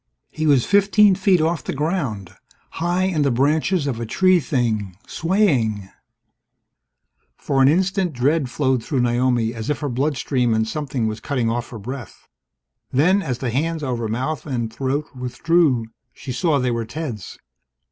[0.31, 2.33] He was fifteen feet off the ground,
[2.81, 5.89] high in the branches of a tree thing, swaying
[7.37, 11.19] For an instant, dread flowed through Naomi as if in her bloodstream and something was
[11.19, 12.27] cutting off her breath.
[12.91, 17.37] Then, as the hands over mouth and throat withdrew, she saw they were Ted's.